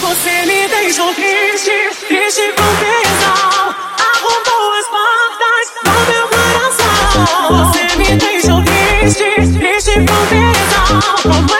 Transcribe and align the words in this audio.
Você 0.00 0.44
me 0.44 0.68
deixou 0.68 1.14
triste, 1.14 1.70
triste 2.06 2.52
com 2.56 2.70
tesão. 2.76 3.74
Arrumou 3.98 4.72
as 4.78 4.86
portas 4.88 5.66
do 5.82 5.92
meu 6.12 6.24
coração. 6.28 7.64
Você 7.72 7.82
me 7.96 8.10
deixou 8.16 8.62
triste, 8.62 9.28
triste 9.58 9.94
com 9.94 10.20
tesão. 10.26 11.59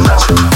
más. 0.00 0.47